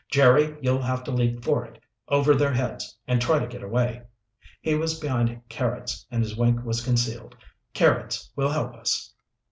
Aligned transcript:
Jerry, 0.09 0.55
you'll 0.61 0.81
have 0.81 1.03
to 1.03 1.11
leap 1.11 1.45
for 1.45 1.63
it, 1.63 1.79
over 2.07 2.33
their 2.33 2.51
heads, 2.51 2.97
and 3.07 3.21
try 3.21 3.37
to 3.37 3.45
get 3.45 3.61
away." 3.61 4.01
He 4.59 4.73
was 4.73 4.99
behind 4.99 5.47
Carrots 5.47 6.07
and 6.09 6.23
his 6.23 6.35
wink 6.35 6.65
was 6.65 6.83
concealed. 6.83 7.35
"Carrots 7.75 8.31
will 8.35 8.49
help 8.49 8.73
us." 8.73 9.13